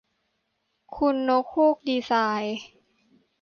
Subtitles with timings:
[0.95, 2.11] คุณนกฮูกดีไซ
[2.41, 2.59] น์